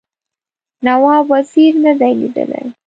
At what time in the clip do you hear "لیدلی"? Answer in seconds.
2.19-2.61